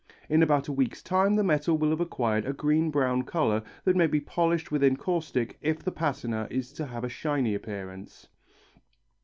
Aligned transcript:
In 0.29 0.41
about 0.41 0.67
a 0.67 0.71
week's 0.73 1.03
time 1.03 1.35
the 1.35 1.43
metal 1.43 1.77
will 1.77 1.91
have 1.91 1.99
acquired 2.01 2.43
a 2.47 2.53
green 2.53 2.89
brown 2.89 3.21
colour 3.21 3.61
that 3.83 3.95
may 3.95 4.07
be 4.07 4.19
polished 4.19 4.71
with 4.71 4.83
encaustic 4.83 5.59
if 5.61 5.83
the 5.83 5.91
patina 5.91 6.47
is 6.49 6.73
to 6.73 6.87
have 6.87 7.03
a 7.03 7.07
shiny 7.07 7.53
appearance. 7.53 8.27